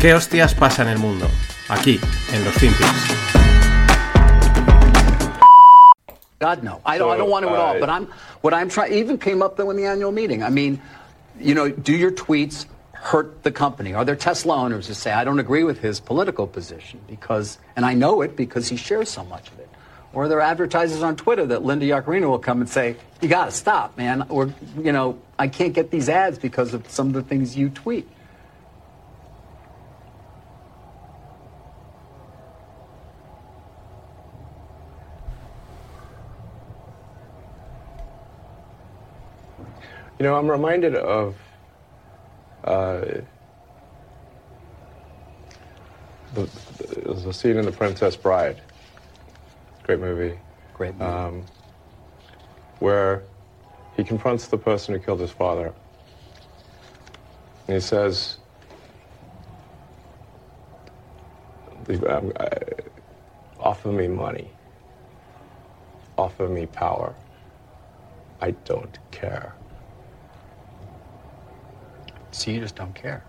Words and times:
¿Qué 0.00 0.14
hostias 0.14 0.54
pasa 0.54 0.80
en 0.80 0.88
el 0.88 0.98
mundo? 0.98 1.26
Aquí, 1.68 2.00
en 2.32 2.42
los 2.42 2.54
Finpics. 2.54 2.88
God 6.38 6.62
no, 6.62 6.80
I 6.86 6.96
don't. 6.96 7.10
I 7.10 7.18
don't 7.18 7.28
want 7.28 7.44
to 7.44 7.52
at 7.52 7.58
all. 7.58 7.78
But 7.78 7.90
I'm 7.90 8.06
what 8.40 8.54
I'm 8.54 8.70
trying. 8.70 8.94
Even 8.94 9.18
came 9.18 9.42
up 9.42 9.58
though 9.58 9.68
in 9.68 9.76
the 9.76 9.84
annual 9.84 10.10
meeting. 10.10 10.42
I 10.42 10.48
mean, 10.48 10.80
you 11.38 11.54
know, 11.54 11.68
do 11.68 11.92
your 11.92 12.12
tweets 12.12 12.64
hurt 12.94 13.42
the 13.42 13.52
company? 13.52 13.92
Are 13.92 14.06
there 14.06 14.16
Tesla 14.16 14.56
owners 14.56 14.86
who 14.86 14.94
say 14.94 15.12
I 15.12 15.22
don't 15.22 15.38
agree 15.38 15.64
with 15.64 15.80
his 15.80 16.00
political 16.00 16.46
position 16.46 16.98
because, 17.06 17.58
and 17.76 17.84
I 17.84 17.92
know 17.92 18.22
it 18.22 18.36
because 18.36 18.70
he 18.70 18.76
shares 18.76 19.10
so 19.10 19.22
much 19.24 19.48
of 19.48 19.58
it? 19.58 19.68
Or 20.14 20.24
are 20.24 20.28
there 20.28 20.40
advertisers 20.40 21.02
on 21.02 21.14
Twitter 21.14 21.44
that 21.44 21.62
Linda 21.62 21.84
Yaccarino 21.84 22.30
will 22.30 22.38
come 22.38 22.62
and 22.62 22.70
say, 22.70 22.96
"You 23.20 23.28
got 23.28 23.44
to 23.44 23.50
stop, 23.50 23.98
man," 23.98 24.24
or 24.30 24.50
you 24.82 24.92
know, 24.92 25.18
I 25.38 25.48
can't 25.48 25.74
get 25.74 25.90
these 25.90 26.08
ads 26.08 26.38
because 26.38 26.72
of 26.72 26.88
some 26.90 27.08
of 27.08 27.12
the 27.12 27.22
things 27.22 27.54
you 27.54 27.68
tweet. 27.68 28.08
You 40.20 40.26
know, 40.26 40.36
I'm 40.36 40.50
reminded 40.50 40.94
of 40.96 41.34
uh, 42.62 43.00
the, 46.34 46.48
the, 47.06 47.32
scene 47.32 47.56
in 47.56 47.64
The 47.64 47.72
Princess 47.72 48.16
Bride. 48.16 48.60
Great 49.82 49.98
movie. 49.98 50.38
Great 50.74 50.92
movie. 50.92 51.10
Um, 51.10 51.44
where 52.80 53.22
he 53.96 54.04
confronts 54.04 54.48
the 54.48 54.58
person 54.58 54.92
who 54.94 55.00
killed 55.00 55.20
his 55.20 55.30
father. 55.30 55.72
And 57.66 57.76
he 57.76 57.80
says, 57.80 58.36
um, 62.06 62.30
offer 63.58 63.88
me 63.88 64.06
money. 64.06 64.50
Offer 66.18 66.46
me 66.46 66.66
power. 66.66 67.14
I 68.42 68.50
don't 68.50 68.98
care. 69.12 69.54
So 72.40 72.50
you 72.50 72.58
just 72.58 72.74
don't 72.74 72.94
care. 72.94 73.22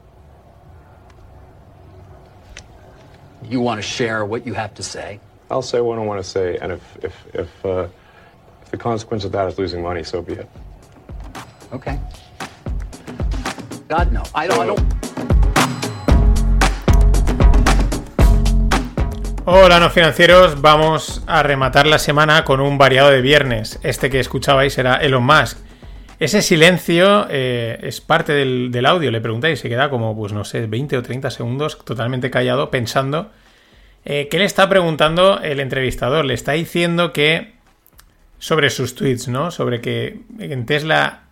You 3.49 3.59
want 3.59 3.79
to 3.79 3.81
share 3.81 4.23
what 4.23 4.47
you 4.47 4.53
have 4.53 4.73
to 4.75 4.83
say. 4.83 5.19
I'll 5.49 5.61
say 5.61 5.81
what 5.81 5.99
I 5.99 6.01
want 6.01 6.23
to 6.23 6.29
say, 6.29 6.57
and 6.61 6.71
if 6.71 6.81
if 7.03 7.13
if, 7.33 7.65
uh, 7.65 7.87
if 8.61 8.71
the 8.71 8.77
consequence 8.77 9.25
of 9.25 9.33
that 9.33 9.49
is 9.49 9.57
losing 9.57 9.83
money, 9.83 10.03
so 10.05 10.21
be 10.21 10.35
it. 10.35 10.47
Okay. 11.73 11.99
God 13.89 14.13
no, 14.13 14.23
I 14.33 14.47
don't. 14.47 14.61
I 14.61 14.67
don't. 14.67 14.79
Hola, 19.45 19.81
no 19.81 19.89
financieros. 19.89 20.61
Vamos 20.61 21.21
a 21.27 21.43
rematar 21.43 21.85
la 21.85 21.99
semana 21.99 22.45
con 22.45 22.61
un 22.61 22.77
variado 22.77 23.09
de 23.09 23.19
viernes. 23.19 23.77
Este 23.83 24.09
que 24.09 24.21
escuchabais 24.21 24.77
era 24.77 25.01
Elon 25.01 25.25
Musk. 25.25 25.57
Ese 26.21 26.43
silencio 26.43 27.25
eh, 27.31 27.79
es 27.81 27.99
parte 27.99 28.33
del, 28.33 28.85
audio, 28.85 29.09
le 29.09 29.21
preguntáis, 29.21 29.59
se 29.59 29.69
queda 29.69 29.89
como, 29.89 30.15
pues 30.15 30.33
no 30.33 30.45
sé, 30.45 30.67
20 30.67 30.97
o 30.97 31.01
30 31.01 31.31
segundos 31.31 31.83
totalmente 31.83 32.29
callado 32.29 32.69
pensando 32.69 33.31
eh, 34.05 34.27
¿Qué 34.29 34.37
le 34.37 34.45
está 34.45 34.69
preguntando 34.69 35.39
el 35.41 35.59
entrevistador? 35.59 36.25
Le 36.25 36.35
está 36.35 36.51
diciendo 36.51 37.11
que 37.11 37.55
sobre 38.37 38.69
sus 38.69 38.93
tweets, 38.93 39.29
¿no? 39.29 39.49
Sobre 39.49 39.81
que 39.81 40.19
en 40.37 40.67
Tesla, 40.67 41.23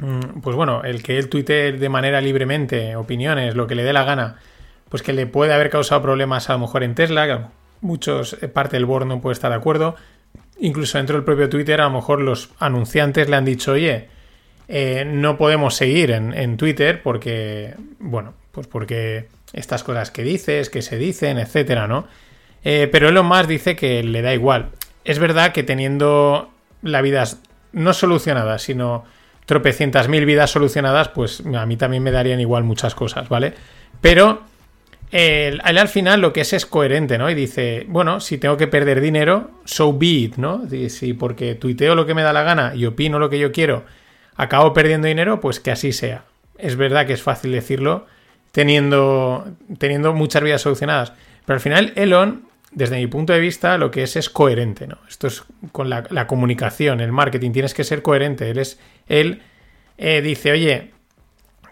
mm, 0.00 0.40
pues 0.42 0.54
bueno, 0.54 0.82
el 0.84 1.02
que 1.02 1.16
él 1.16 1.30
tuite 1.30 1.72
de 1.72 1.88
manera 1.88 2.20
libremente 2.20 2.96
opiniones, 2.96 3.54
lo 3.54 3.66
que 3.66 3.74
le 3.74 3.84
dé 3.84 3.94
la 3.94 4.04
gana, 4.04 4.36
pues 4.90 5.02
que 5.02 5.14
le 5.14 5.26
puede 5.28 5.54
haber 5.54 5.70
causado 5.70 6.02
problemas 6.02 6.50
a 6.50 6.52
lo 6.52 6.58
mejor 6.58 6.82
en 6.82 6.94
Tesla, 6.94 7.52
muchos, 7.80 8.36
eh, 8.42 8.48
parte 8.48 8.76
del 8.76 8.84
board 8.84 9.06
no 9.06 9.22
puede 9.22 9.32
estar 9.32 9.50
de 9.50 9.56
acuerdo, 9.56 9.96
incluso 10.60 10.98
dentro 10.98 11.16
del 11.16 11.24
propio 11.24 11.48
Twitter, 11.48 11.80
a 11.80 11.84
lo 11.84 11.90
mejor 11.90 12.20
los 12.20 12.50
anunciantes 12.58 13.28
le 13.28 13.36
han 13.36 13.44
dicho, 13.44 13.72
oye, 13.72 14.08
eh, 14.68 15.04
no 15.06 15.36
podemos 15.36 15.74
seguir 15.74 16.12
en, 16.12 16.32
en, 16.32 16.56
Twitter 16.56 17.02
porque, 17.02 17.74
bueno, 17.98 18.34
pues 18.52 18.66
porque 18.66 19.26
estas 19.52 19.82
cosas 19.82 20.10
que 20.10 20.22
dices, 20.22 20.70
que 20.70 20.82
se 20.82 20.96
dicen, 20.96 21.38
etcétera, 21.38 21.88
¿no? 21.88 22.06
Eh, 22.62 22.88
pero 22.90 23.08
Elon 23.08 23.26
Musk 23.26 23.46
dice 23.46 23.76
que 23.76 24.02
le 24.02 24.22
da 24.22 24.34
igual. 24.34 24.70
Es 25.04 25.18
verdad 25.18 25.52
que 25.52 25.62
teniendo 25.62 26.50
la 26.82 27.02
vida 27.02 27.24
no 27.72 27.92
solucionada, 27.92 28.58
sino 28.58 29.04
tropecientas 29.46 30.08
mil 30.08 30.26
vidas 30.26 30.50
solucionadas, 30.50 31.08
pues 31.08 31.42
a 31.44 31.66
mí 31.66 31.76
también 31.76 32.02
me 32.02 32.10
darían 32.10 32.40
igual 32.40 32.64
muchas 32.64 32.94
cosas, 32.94 33.28
¿vale? 33.28 33.54
Pero 34.00 34.42
él, 35.10 35.60
al 35.64 35.88
final 35.88 36.20
lo 36.20 36.32
que 36.32 36.42
es 36.42 36.52
es 36.52 36.66
coherente, 36.66 37.18
¿no? 37.18 37.28
Y 37.30 37.34
dice, 37.34 37.84
bueno, 37.88 38.20
si 38.20 38.38
tengo 38.38 38.56
que 38.56 38.68
perder 38.68 39.00
dinero, 39.00 39.50
so 39.64 39.96
be 39.96 40.06
it, 40.06 40.36
¿no? 40.36 40.62
Si 40.88 41.14
porque 41.14 41.54
tuiteo 41.54 41.94
lo 41.94 42.06
que 42.06 42.14
me 42.14 42.22
da 42.22 42.32
la 42.32 42.42
gana 42.42 42.74
y 42.74 42.86
opino 42.86 43.18
lo 43.18 43.28
que 43.28 43.38
yo 43.38 43.50
quiero, 43.50 43.84
acabo 44.36 44.72
perdiendo 44.72 45.08
dinero, 45.08 45.40
pues 45.40 45.58
que 45.58 45.70
así 45.70 45.92
sea. 45.92 46.24
Es 46.58 46.76
verdad 46.76 47.06
que 47.06 47.14
es 47.14 47.22
fácil 47.22 47.52
decirlo 47.52 48.06
teniendo, 48.52 49.46
teniendo 49.78 50.12
muchas 50.12 50.42
vidas 50.42 50.62
solucionadas. 50.62 51.12
Pero 51.44 51.54
al 51.54 51.60
final, 51.60 51.92
Elon, 51.96 52.44
desde 52.72 52.96
mi 52.96 53.06
punto 53.06 53.32
de 53.32 53.40
vista, 53.40 53.78
lo 53.78 53.90
que 53.90 54.02
es 54.04 54.16
es 54.16 54.30
coherente, 54.30 54.86
¿no? 54.86 54.98
Esto 55.08 55.26
es 55.26 55.42
con 55.72 55.90
la, 55.90 56.26
comunicación, 56.26 57.00
el 57.00 57.12
marketing, 57.12 57.50
tienes 57.50 57.74
que 57.74 57.84
ser 57.84 58.02
coherente. 58.02 58.50
Él 58.50 58.58
es. 58.58 58.78
Él 59.08 59.42
eh, 59.98 60.22
dice, 60.22 60.52
oye, 60.52 60.92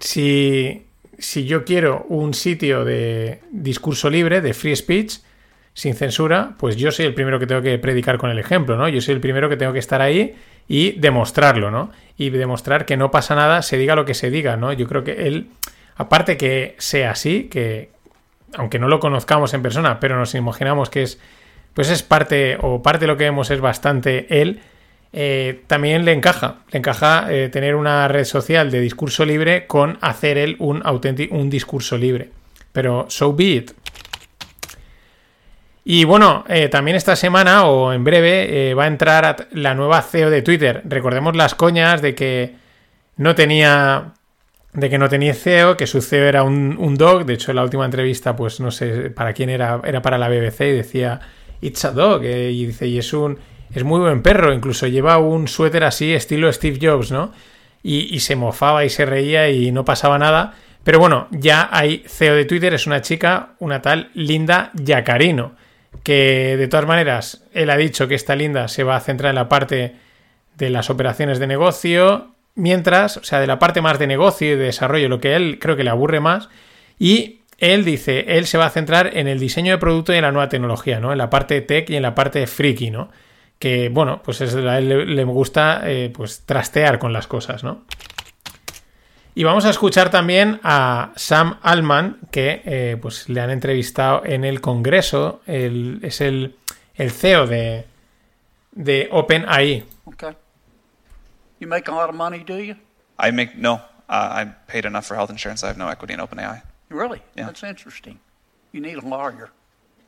si, 0.00 0.87
si 1.18 1.44
yo 1.44 1.64
quiero 1.64 2.06
un 2.08 2.32
sitio 2.34 2.84
de 2.84 3.40
discurso 3.50 4.08
libre, 4.08 4.40
de 4.40 4.54
free 4.54 4.76
speech, 4.76 5.18
sin 5.74 5.94
censura, 5.94 6.54
pues 6.58 6.76
yo 6.76 6.90
soy 6.90 7.06
el 7.06 7.14
primero 7.14 7.38
que 7.38 7.46
tengo 7.46 7.62
que 7.62 7.78
predicar 7.78 8.18
con 8.18 8.30
el 8.30 8.38
ejemplo, 8.38 8.76
¿no? 8.76 8.88
Yo 8.88 9.00
soy 9.00 9.14
el 9.14 9.20
primero 9.20 9.48
que 9.48 9.56
tengo 9.56 9.72
que 9.72 9.78
estar 9.78 10.00
ahí 10.00 10.34
y 10.66 10.92
demostrarlo, 10.92 11.70
¿no? 11.70 11.92
Y 12.16 12.30
demostrar 12.30 12.84
que 12.84 12.96
no 12.96 13.10
pasa 13.10 13.34
nada, 13.34 13.62
se 13.62 13.78
diga 13.78 13.94
lo 13.94 14.04
que 14.04 14.14
se 14.14 14.30
diga, 14.30 14.56
¿no? 14.56 14.72
Yo 14.72 14.88
creo 14.88 15.04
que 15.04 15.28
él, 15.28 15.50
aparte 15.96 16.36
que 16.36 16.74
sea 16.78 17.12
así, 17.12 17.44
que 17.44 17.90
aunque 18.56 18.78
no 18.78 18.88
lo 18.88 18.98
conozcamos 18.98 19.54
en 19.54 19.62
persona, 19.62 20.00
pero 20.00 20.18
nos 20.18 20.34
imaginamos 20.34 20.90
que 20.90 21.02
es, 21.02 21.20
pues 21.74 21.90
es 21.90 22.02
parte, 22.02 22.58
o 22.60 22.82
parte 22.82 23.00
de 23.00 23.06
lo 23.06 23.16
que 23.16 23.24
vemos 23.24 23.50
es 23.50 23.60
bastante 23.60 24.40
él, 24.40 24.60
eh, 25.12 25.62
también 25.66 26.04
le 26.04 26.12
encaja, 26.12 26.56
le 26.70 26.78
encaja 26.78 27.32
eh, 27.32 27.48
tener 27.48 27.74
una 27.74 28.08
red 28.08 28.24
social 28.24 28.70
de 28.70 28.80
discurso 28.80 29.24
libre 29.24 29.66
con 29.66 29.98
hacer 30.00 30.36
él 30.36 30.56
un 30.58 30.82
un 31.30 31.50
discurso 31.50 31.96
libre. 31.96 32.30
Pero 32.72 33.06
so 33.08 33.34
be 33.34 33.44
it. 33.44 33.72
Y 35.84 36.04
bueno, 36.04 36.44
eh, 36.48 36.68
también 36.68 36.96
esta 36.96 37.16
semana 37.16 37.64
o 37.64 37.92
en 37.94 38.04
breve 38.04 38.74
va 38.74 38.84
a 38.84 38.88
entrar 38.88 39.48
la 39.52 39.74
nueva 39.74 40.02
CEO 40.02 40.28
de 40.28 40.42
Twitter. 40.42 40.82
Recordemos 40.84 41.34
las 41.34 41.54
coñas 41.54 42.02
de 42.02 42.14
que 42.14 42.54
no 43.16 43.34
tenía 43.34 44.12
de 44.74 44.90
que 44.90 44.98
no 44.98 45.08
tenía 45.08 45.32
CEO, 45.32 45.78
que 45.78 45.86
su 45.86 46.02
CEO 46.02 46.26
era 46.26 46.42
un, 46.42 46.76
un, 46.78 46.94
dog. 46.96 47.24
De 47.24 47.34
hecho, 47.34 47.52
en 47.52 47.56
la 47.56 47.62
última 47.62 47.86
entrevista, 47.86 48.36
pues 48.36 48.60
no 48.60 48.70
sé 48.70 49.10
para 49.10 49.32
quién 49.32 49.48
era, 49.48 49.80
era 49.82 50.02
para 50.02 50.18
la 50.18 50.28
BBC 50.28 50.60
y 50.60 50.72
decía 50.72 51.20
It's 51.62 51.84
a 51.86 51.92
dog. 51.92 52.22
Y 52.24 52.66
dice, 52.66 52.86
y 52.86 52.98
es 52.98 53.12
un 53.14 53.38
es 53.72 53.84
muy 53.84 54.00
buen 54.00 54.22
perro. 54.22 54.52
Incluso 54.52 54.86
lleva 54.86 55.18
un 55.18 55.48
suéter 55.48 55.84
así, 55.84 56.12
estilo 56.12 56.52
Steve 56.52 56.78
Jobs, 56.80 57.10
¿no? 57.10 57.32
Y, 57.82 58.20
se 58.20 58.36
mofaba 58.36 58.84
y 58.84 58.90
se 58.90 59.06
reía 59.06 59.48
y 59.50 59.70
no 59.72 59.84
pasaba 59.84 60.18
nada. 60.18 60.54
Pero 60.84 60.98
bueno, 60.98 61.28
ya 61.30 61.68
hay 61.70 62.02
CEO 62.06 62.34
de 62.34 62.44
Twitter, 62.44 62.74
es 62.74 62.86
una 62.86 63.00
chica, 63.00 63.50
una 63.60 63.80
tal 63.80 64.10
Linda 64.14 64.70
Yacarino 64.74 65.52
que 66.02 66.56
de 66.56 66.68
todas 66.68 66.86
maneras 66.86 67.44
él 67.52 67.70
ha 67.70 67.76
dicho 67.76 68.08
que 68.08 68.14
esta 68.14 68.36
linda 68.36 68.68
se 68.68 68.84
va 68.84 68.96
a 68.96 69.00
centrar 69.00 69.30
en 69.30 69.36
la 69.36 69.48
parte 69.48 69.96
de 70.56 70.70
las 70.70 70.90
operaciones 70.90 71.38
de 71.38 71.46
negocio, 71.46 72.34
mientras, 72.54 73.16
o 73.16 73.24
sea, 73.24 73.40
de 73.40 73.46
la 73.46 73.58
parte 73.58 73.80
más 73.80 73.98
de 73.98 74.06
negocio 74.06 74.48
y 74.48 74.56
de 74.56 74.64
desarrollo, 74.64 75.08
lo 75.08 75.20
que 75.20 75.36
él 75.36 75.58
creo 75.60 75.76
que 75.76 75.84
le 75.84 75.90
aburre 75.90 76.20
más, 76.20 76.48
y 76.98 77.40
él 77.58 77.84
dice, 77.84 78.24
él 78.38 78.46
se 78.46 78.58
va 78.58 78.66
a 78.66 78.70
centrar 78.70 79.16
en 79.16 79.28
el 79.28 79.38
diseño 79.38 79.72
de 79.72 79.78
producto 79.78 80.12
y 80.12 80.16
en 80.16 80.22
la 80.22 80.32
nueva 80.32 80.48
tecnología, 80.48 81.00
¿no? 81.00 81.12
En 81.12 81.18
la 81.18 81.30
parte 81.30 81.60
tech 81.60 81.88
y 81.90 81.96
en 81.96 82.02
la 82.02 82.14
parte 82.14 82.46
friki, 82.46 82.90
¿no? 82.90 83.10
Que, 83.58 83.88
bueno, 83.88 84.22
pues 84.22 84.40
es, 84.40 84.54
a 84.54 84.78
él 84.78 84.88
le, 84.88 85.06
le 85.06 85.24
gusta, 85.24 85.82
eh, 85.84 86.10
pues, 86.14 86.42
trastear 86.46 86.98
con 86.98 87.12
las 87.12 87.26
cosas, 87.26 87.64
¿no? 87.64 87.82
Y 89.34 89.44
vamos 89.44 89.64
a 89.64 89.70
escuchar 89.70 90.10
también 90.10 90.58
a 90.64 91.12
Sam 91.14 91.58
Altman, 91.62 92.18
que 92.32 92.60
eh, 92.64 92.96
pues 93.00 93.28
le 93.28 93.40
han 93.40 93.50
entrevistado 93.50 94.24
en 94.24 94.44
el 94.44 94.60
Congreso. 94.60 95.42
El, 95.46 96.00
es 96.02 96.20
el, 96.20 96.56
el 96.96 97.12
CEO 97.12 97.46
de, 97.46 97.86
de 98.72 99.08
OpenAI. 99.12 99.84
Okay. 100.06 100.32
You 101.60 101.68
make 101.68 101.88
a 101.88 101.94
lot 101.94 102.08
of 102.08 102.16
money, 102.16 102.42
do 102.42 102.58
you? 102.58 102.74
I 103.16 103.30
make 103.30 103.56
no. 103.56 103.74
Uh, 104.08 104.40
I'm 104.40 104.56
paid 104.66 104.84
enough 104.84 105.06
for 105.06 105.14
health 105.16 105.30
insurance. 105.30 105.62
I 105.62 105.68
have 105.68 105.78
no 105.78 105.88
equity 105.88 106.14
in 106.14 106.20
OpenAI. 106.20 106.62
Really? 106.88 107.22
Yeah. 107.36 107.46
That's 107.46 107.62
interesting. 107.62 108.18
You 108.72 108.80
need 108.80 108.96
a 108.96 109.06
lawyer. 109.06 109.50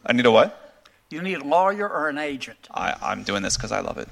I 0.06 0.12
need 0.12 0.26
a 0.26 0.30
what? 0.32 0.69
You 1.10 1.22
need 1.22 1.40
a 1.40 1.44
lawyer 1.44 1.88
or 1.88 2.08
an 2.08 2.18
agent. 2.18 2.68
I, 2.72 2.94
I'm 3.02 3.24
doing 3.24 3.42
this 3.42 3.56
because 3.56 3.72
I 3.72 3.80
love 3.80 3.98
it. 3.98 4.08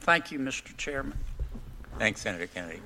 Thank 0.00 0.30
you, 0.30 0.38
Mr. 0.38 0.76
Chairman. 0.76 1.18
Thanks, 1.98 2.20
Senator 2.20 2.46
Kennedy. 2.46 2.80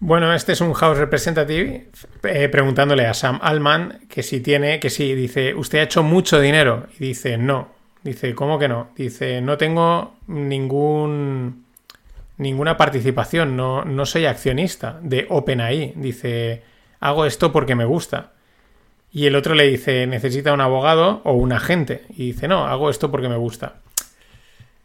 Bueno, 0.00 0.32
este 0.32 0.52
es 0.52 0.60
un 0.60 0.72
House 0.72 0.98
Representative 0.98 1.88
eh, 2.22 2.48
preguntándole 2.48 3.06
a 3.06 3.14
Sam 3.14 3.38
Allman 3.42 4.06
que 4.08 4.22
si 4.22 4.40
tiene, 4.40 4.80
que 4.80 4.90
si 4.90 5.14
dice, 5.14 5.54
usted 5.54 5.78
ha 5.78 5.82
hecho 5.82 6.02
mucho 6.02 6.40
dinero. 6.40 6.88
Y 6.98 7.08
dice, 7.08 7.38
no. 7.38 7.68
Dice, 8.02 8.34
¿cómo 8.34 8.58
que 8.58 8.66
no? 8.66 8.88
Dice, 8.96 9.40
no 9.40 9.56
tengo 9.56 10.16
ningún 10.26 11.66
ninguna 12.38 12.78
participación, 12.78 13.54
no, 13.54 13.84
no 13.84 14.06
soy 14.06 14.24
accionista 14.24 14.98
de 15.02 15.26
OpenAI. 15.28 15.92
Dice, 15.96 16.62
hago 16.98 17.26
esto 17.26 17.52
porque 17.52 17.74
me 17.74 17.84
gusta. 17.84 18.32
Y 19.12 19.26
el 19.26 19.34
otro 19.34 19.54
le 19.54 19.66
dice, 19.66 20.06
necesita 20.06 20.52
un 20.52 20.60
abogado 20.60 21.20
o 21.24 21.32
un 21.32 21.52
agente. 21.52 22.02
Y 22.10 22.26
dice, 22.26 22.48
no, 22.48 22.66
hago 22.66 22.90
esto 22.90 23.10
porque 23.10 23.28
me 23.28 23.36
gusta. 23.36 23.76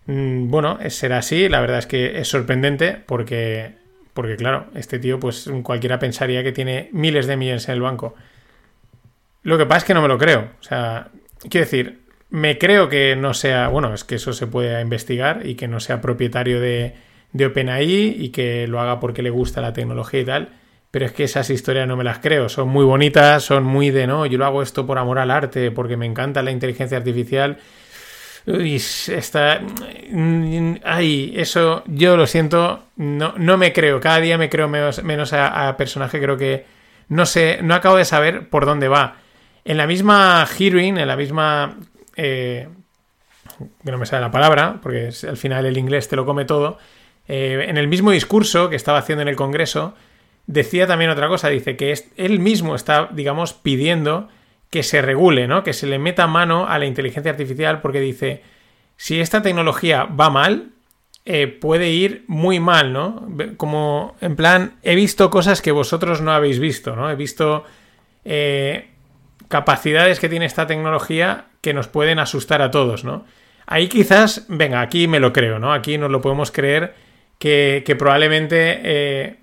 Mm, 0.07 0.50
bueno, 0.50 0.80
será 0.89 1.19
así. 1.19 1.48
La 1.50 1.62
verdad 1.62 1.80
es 1.80 1.88
que 1.88 2.19
es 2.19 2.27
sorprendente 2.27 2.98
porque, 3.06 3.75
porque, 4.13 4.36
claro, 4.36 4.68
este 4.75 5.00
tío, 5.00 5.19
pues 5.19 5.50
cualquiera 5.63 6.00
pensaría 6.00 6.44
que 6.44 6.51
tiene 6.51 6.89
miles 6.92 7.27
de 7.27 7.38
millones 7.38 7.68
en 7.69 7.75
el 7.75 7.81
banco. 7.81 8.16
Lo 9.44 9.57
que 9.57 9.66
pasa 9.66 9.80
es 9.80 9.83
que 9.86 9.94
no 9.94 10.01
me 10.01 10.07
lo 10.07 10.18
creo. 10.18 10.50
O 10.60 10.63
sea, 10.63 11.10
quiero 11.50 11.66
decir, 11.66 12.01
me 12.31 12.57
creo 12.57 12.89
que 12.89 13.16
no 13.16 13.33
sea, 13.33 13.68
bueno, 13.68 13.94
es 13.94 14.04
que 14.04 14.16
eso 14.16 14.33
se 14.33 14.48
puede 14.48 14.81
investigar 14.81 15.45
y 15.45 15.56
que 15.56 15.68
no 15.68 15.80
sea 15.80 16.01
propietario 16.01 16.60
de, 16.60 16.95
de 17.31 17.45
OpenAI 17.45 18.16
y 18.18 18.30
que 18.30 18.68
lo 18.68 18.80
haga 18.80 19.00
porque 19.00 19.22
le 19.22 19.30
gusta 19.30 19.62
la 19.62 19.74
tecnología 19.74 20.19
y 20.22 20.25
tal. 20.25 20.50
Pero 20.95 21.07
es 21.07 21.12
que 21.12 21.25
esas 21.25 21.50
historias 21.50 21.86
no 21.89 21.97
me 21.97 22.06
las 22.06 22.19
creo. 22.19 22.47
Son 22.47 22.69
muy 22.69 22.86
bonitas, 22.86 23.44
son 23.44 23.65
muy 23.65 23.89
de 23.92 24.07
no, 24.07 24.25
yo 24.25 24.38
lo 24.38 24.45
hago 24.45 24.62
esto 24.62 24.88
por 24.88 24.97
amor 24.97 25.19
al 25.19 25.30
arte, 25.30 25.69
porque 25.69 25.97
me 25.97 26.06
encanta 26.06 26.42
la 26.42 26.51
inteligencia 26.51 26.97
artificial 26.97 27.57
Uy, 28.45 28.75
está. 28.75 29.59
Ay, 30.86 31.33
eso 31.36 31.83
yo 31.86 32.15
lo 32.15 32.25
siento. 32.25 32.86
No, 32.95 33.33
no 33.36 33.57
me 33.57 33.74
creo. 33.74 34.00
Cada 34.00 34.21
día 34.21 34.38
me 34.38 34.50
creo 34.50 34.69
menos, 34.69 35.33
a, 35.33 35.75
personaje. 35.75 36.18
Creo 36.21 36.38
que. 36.38 36.65
No 37.09 37.25
sé, 37.25 37.59
no 37.62 37.75
acabo 37.75 37.98
de 37.98 38.06
saber 38.06 38.48
por 38.48 38.65
dónde 38.65 38.88
va. 38.88 39.18
En 39.65 39.75
la 39.75 39.88
misma 39.88 40.48
hearing, 40.48 40.98
en 40.98 41.09
la 41.09 41.18
misma. 41.18 41.75
Eh, 42.15 42.69
que 43.83 43.91
no 43.91 43.98
me 43.98 44.06
sale 44.06 44.21
la 44.21 44.31
palabra, 44.31 44.80
porque 44.81 45.09
al 45.27 45.36
final 45.36 45.65
el 45.65 45.77
inglés 45.77 46.07
te 46.07 46.15
lo 46.15 46.25
come 46.25 46.45
todo. 46.45 46.77
Eh, 47.27 47.65
en 47.68 47.75
el 47.75 47.89
mismo 47.89 48.12
discurso 48.12 48.69
que 48.69 48.77
estaba 48.77 49.00
haciendo 49.00 49.24
en 49.24 49.27
el 49.27 49.36
Congreso, 49.36 49.94
decía 50.47 50.88
también 50.88 51.12
otra 51.12 51.27
cosa. 51.27 51.50
Dice 51.50 51.75
que 51.75 51.92
es, 51.92 52.09
él 52.18 52.39
mismo 52.39 52.75
está, 52.75 53.09
digamos, 53.12 53.53
pidiendo 53.53 54.30
que 54.69 54.83
se 54.83 55.01
regule, 55.01 55.47
¿no? 55.47 55.63
Que 55.63 55.74
se 55.74 55.88
le 55.88 56.00
meta 56.00 56.27
mano 56.27 56.68
a 56.68 56.80
la 56.80 56.86
inteligencia 56.86 57.31
artificial 57.31 57.81
porque 57.81 58.00
dice, 58.00 58.44
si 58.97 59.19
esta 59.19 59.42
tecnología 59.42 60.03
va 60.06 60.30
mal, 60.30 60.71
eh, 61.25 61.47
puede 61.47 61.89
ir 61.89 62.24
muy 62.27 62.59
mal, 62.59 62.94
¿no? 62.94 63.27
Como 63.57 64.15
en 64.21 64.36
plan, 64.36 64.75
he 64.83 64.95
visto 64.95 65.30
cosas 65.30 65.62
que 65.62 65.71
vosotros 65.71 66.21
no 66.21 66.31
habéis 66.31 66.59
visto, 66.59 66.95
¿no? 66.95 67.09
He 67.09 67.15
visto 67.15 67.63
eh, 68.25 68.89
capacidades 69.48 70.19
que 70.19 70.30
tiene 70.30 70.45
esta 70.45 70.68
tecnología 70.68 71.45
que 71.62 71.74
nos 71.74 71.88
pueden 71.88 72.19
asustar 72.19 72.62
a 72.62 72.69
todos, 72.69 73.03
¿no? 73.03 73.25
Ahí 73.65 73.88
quizás, 73.88 74.45
venga, 74.50 74.81
aquí 74.81 75.07
me 75.07 75.19
lo 75.19 75.33
creo, 75.33 75.57
¿no? 75.57 75.74
Aquí 75.74 75.98
nos 75.98 76.12
lo 76.12 76.21
podemos 76.21 76.51
creer 76.51 76.94
que, 77.39 77.95
probablemente, 77.98 78.81
eh, 78.83 79.36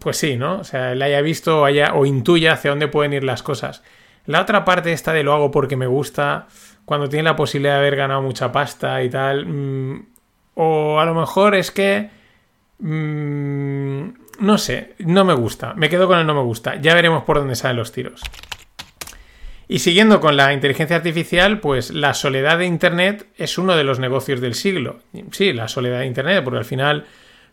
pues 0.00 0.16
sí, 0.16 0.36
¿no? 0.36 0.58
O 0.60 0.64
sea, 0.64 0.92
él 0.92 1.02
haya 1.02 1.20
visto 1.20 1.62
o, 1.62 1.64
haya, 1.64 1.94
o 1.94 2.06
intuya 2.06 2.52
hacia 2.52 2.70
dónde 2.70 2.88
pueden 2.88 3.12
ir 3.12 3.24
las 3.24 3.42
cosas. 3.42 3.82
La 4.26 4.40
otra 4.40 4.64
parte 4.64 4.92
esta 4.92 5.12
de 5.12 5.22
lo 5.22 5.32
hago 5.32 5.50
porque 5.50 5.76
me 5.76 5.86
gusta, 5.86 6.48
cuando 6.84 7.08
tiene 7.08 7.24
la 7.24 7.36
posibilidad 7.36 7.74
de 7.74 7.80
haber 7.80 7.96
ganado 7.96 8.22
mucha 8.22 8.52
pasta 8.52 9.02
y 9.02 9.10
tal, 9.10 9.46
mm, 9.46 10.06
o 10.54 11.00
a 11.00 11.04
lo 11.04 11.14
mejor 11.14 11.54
es 11.54 11.70
que... 11.70 12.10
Mm, 12.80 14.08
no 14.40 14.56
sé, 14.56 14.94
no 14.98 15.24
me 15.24 15.34
gusta. 15.34 15.74
Me 15.74 15.88
quedo 15.88 16.06
con 16.06 16.18
el 16.18 16.26
no 16.26 16.34
me 16.34 16.42
gusta. 16.42 16.76
Ya 16.76 16.94
veremos 16.94 17.24
por 17.24 17.38
dónde 17.38 17.56
salen 17.56 17.76
los 17.76 17.92
tiros. 17.92 18.22
Y 19.66 19.80
siguiendo 19.80 20.20
con 20.20 20.36
la 20.36 20.54
inteligencia 20.54 20.96
artificial, 20.96 21.60
pues 21.60 21.90
la 21.90 22.14
soledad 22.14 22.58
de 22.58 22.64
Internet 22.64 23.26
es 23.36 23.58
uno 23.58 23.76
de 23.76 23.84
los 23.84 23.98
negocios 23.98 24.40
del 24.40 24.54
siglo. 24.54 25.00
Sí, 25.32 25.52
la 25.52 25.68
soledad 25.68 26.00
de 26.00 26.06
Internet, 26.06 26.42
porque 26.42 26.58
al 26.58 26.64
final 26.64 27.04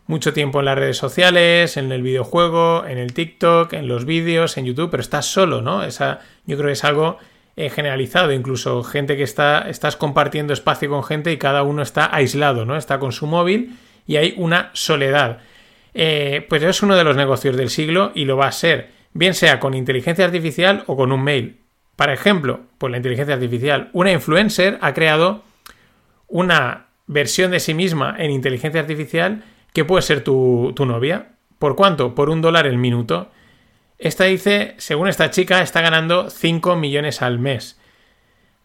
mucho 0.06 0.32
tiempo 0.32 0.60
en 0.60 0.66
las 0.66 0.78
redes 0.78 0.96
sociales, 0.96 1.76
en 1.76 1.90
el 1.90 2.02
videojuego, 2.02 2.84
en 2.86 2.98
el 2.98 3.12
TikTok, 3.12 3.72
en 3.72 3.88
los 3.88 4.04
vídeos, 4.04 4.56
en 4.56 4.66
YouTube, 4.66 4.90
pero 4.90 5.00
estás 5.00 5.26
solo, 5.26 5.62
¿no? 5.62 5.82
Esa, 5.82 6.20
yo 6.46 6.56
creo 6.56 6.68
que 6.68 6.74
es 6.74 6.84
algo 6.84 7.18
eh, 7.56 7.70
generalizado, 7.70 8.32
incluso 8.32 8.82
gente 8.84 9.16
que 9.16 9.22
está, 9.22 9.68
estás 9.68 9.96
compartiendo 9.96 10.52
espacio 10.52 10.88
con 10.88 11.02
gente 11.02 11.32
y 11.32 11.38
cada 11.38 11.62
uno 11.62 11.82
está 11.82 12.14
aislado, 12.14 12.64
¿no? 12.64 12.76
Está 12.76 12.98
con 12.98 13.12
su 13.12 13.26
móvil 13.26 13.76
y 14.06 14.16
hay 14.16 14.34
una 14.36 14.70
soledad. 14.74 15.38
Eh, 15.94 16.44
pues 16.48 16.62
es 16.62 16.82
uno 16.82 16.94
de 16.94 17.04
los 17.04 17.16
negocios 17.16 17.56
del 17.56 17.70
siglo 17.70 18.12
y 18.14 18.26
lo 18.26 18.36
va 18.36 18.48
a 18.48 18.52
ser, 18.52 18.90
bien 19.12 19.34
sea 19.34 19.58
con 19.58 19.74
inteligencia 19.74 20.26
artificial 20.26 20.84
o 20.86 20.96
con 20.96 21.10
un 21.10 21.24
mail. 21.24 21.60
Por 21.96 22.10
ejemplo, 22.10 22.60
pues 22.76 22.90
la 22.90 22.98
inteligencia 22.98 23.34
artificial, 23.34 23.88
una 23.94 24.12
influencer 24.12 24.78
ha 24.82 24.92
creado 24.92 25.42
una 26.28 26.88
versión 27.06 27.50
de 27.50 27.60
sí 27.60 27.72
misma 27.72 28.14
en 28.18 28.30
inteligencia 28.30 28.80
artificial 28.80 29.42
que 29.76 29.84
puede 29.84 30.00
ser 30.00 30.24
tu, 30.24 30.72
novia. 30.86 31.32
¿Por 31.58 31.76
cuánto? 31.76 32.14
Por 32.14 32.30
un 32.30 32.40
dólar 32.40 32.66
el 32.66 32.78
minuto. 32.78 33.28
Esta 33.98 34.24
dice, 34.24 34.74
según 34.78 35.06
esta 35.06 35.30
chica, 35.30 35.60
está 35.60 35.82
ganando 35.82 36.30
5 36.30 36.76
millones 36.76 37.20
al 37.20 37.38
mes. 37.38 37.78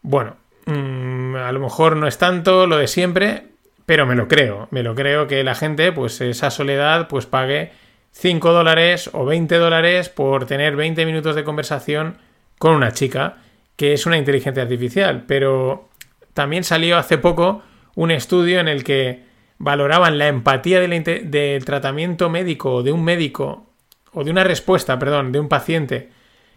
Bueno, 0.00 0.36
mm, 0.64 1.36
a 1.36 1.52
lo 1.52 1.60
mejor 1.60 1.98
no 1.98 2.06
es 2.06 2.16
tanto 2.16 2.66
lo 2.66 2.78
de 2.78 2.88
siempre, 2.88 3.48
pero 3.84 4.06
me 4.06 4.14
lo 4.14 4.26
creo. 4.26 4.68
Me 4.70 4.82
lo 4.82 4.94
creo 4.94 5.26
que 5.26 5.44
la 5.44 5.54
gente, 5.54 5.92
pues 5.92 6.18
esa 6.22 6.50
soledad, 6.50 7.08
pues 7.08 7.26
pague 7.26 7.72
5 8.12 8.50
dólares 8.50 9.10
o 9.12 9.26
20 9.26 9.54
dólares 9.56 10.08
por 10.08 10.46
tener 10.46 10.76
20 10.76 11.04
minutos 11.04 11.36
de 11.36 11.44
conversación 11.44 12.16
con 12.56 12.74
una 12.74 12.92
chica, 12.92 13.36
que 13.76 13.92
es 13.92 14.06
una 14.06 14.16
inteligencia 14.16 14.62
artificial. 14.62 15.24
Pero 15.26 15.90
también 16.32 16.64
salió 16.64 16.96
hace 16.96 17.18
poco 17.18 17.62
un 17.96 18.10
estudio 18.10 18.60
en 18.60 18.68
el 18.68 18.82
que 18.82 19.30
valoraban 19.62 20.18
la 20.18 20.26
empatía 20.26 20.80
del, 20.80 21.64
tratamiento 21.64 22.28
médico 22.28 22.74
o 22.74 22.82
de 22.82 22.90
un 22.90 23.04
médico 23.04 23.66
o 24.12 24.24
de 24.24 24.32
una 24.32 24.42
respuesta, 24.42 24.98
perdón, 24.98 25.30
de 25.30 25.38
un 25.38 25.48
paciente 25.48 26.08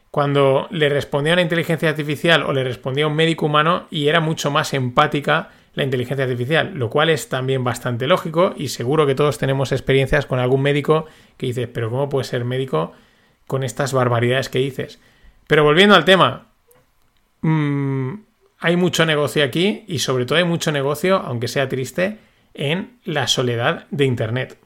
cuando 0.10 0.68
le 0.72 0.90
respondía 0.90 1.34
una 1.34 1.44
inteligencia 1.44 1.90
artificial 1.90 2.42
o 2.42 2.52
le 2.52 2.64
respondía 2.64 3.04
a 3.04 3.08
un 3.08 3.16
médico 3.16 3.46
humano 3.46 3.86
y 3.92 4.08
era 4.08 4.22
mucho 4.22 4.50
más 4.50 4.74
empática 4.74 5.50
la 5.76 5.84
inteligencia 5.84 6.26
artificial, 6.26 6.74
lo 6.74 6.90
cual 6.90 7.12
es 7.12 7.30
también 7.30 7.64
bastante 7.64 8.08
lógico 8.08 8.56
y 8.58 8.70
seguro 8.70 9.06
que 9.06 9.14
todos 9.14 9.38
tenemos 9.38 9.72
experiencias 9.72 10.26
con 10.26 10.40
algún 10.40 10.64
médico 10.64 11.06
que 11.38 11.46
dices, 11.46 11.70
pero 11.72 11.92
¿cómo 11.92 12.10
puedes 12.10 12.26
ser 12.26 12.44
médico 12.44 12.94
con 13.46 13.64
estas 13.64 13.94
barbaridades 13.94 14.50
que 14.50 14.58
dices? 14.58 15.00
Pero 15.46 15.64
volviendo 15.64 15.94
al 15.94 16.06
tema, 16.06 16.48
mm, 17.42 18.14
hay 18.62 18.78
mucho 18.78 19.06
negocio 19.06 19.44
aquí 19.44 19.84
y 19.88 20.00
sobre 20.00 20.26
todo 20.26 20.40
hay 20.40 20.44
mucho 20.44 20.72
negocio, 20.72 21.18
aunque 21.18 21.48
sea 21.48 21.70
triste, 21.70 22.18
en 22.56 22.98
la 23.04 23.28
soledad 23.28 23.86
de 23.92 24.06
Internet. 24.06 24.58